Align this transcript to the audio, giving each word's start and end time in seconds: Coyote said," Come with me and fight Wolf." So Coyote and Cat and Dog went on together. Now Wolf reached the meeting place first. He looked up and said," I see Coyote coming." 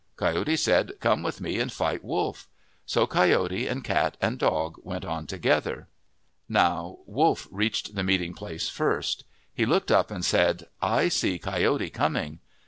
Coyote 0.15 0.57
said," 0.57 0.93
Come 0.99 1.21
with 1.21 1.41
me 1.41 1.59
and 1.59 1.71
fight 1.71 2.03
Wolf." 2.03 2.47
So 2.87 3.05
Coyote 3.05 3.67
and 3.67 3.83
Cat 3.83 4.17
and 4.19 4.39
Dog 4.39 4.79
went 4.81 5.05
on 5.05 5.27
together. 5.27 5.89
Now 6.49 6.97
Wolf 7.05 7.47
reached 7.51 7.93
the 7.93 8.03
meeting 8.03 8.33
place 8.33 8.67
first. 8.67 9.25
He 9.53 9.63
looked 9.67 9.91
up 9.91 10.09
and 10.09 10.25
said," 10.25 10.65
I 10.97 11.07
see 11.07 11.37
Coyote 11.37 11.91
coming." 11.91 12.39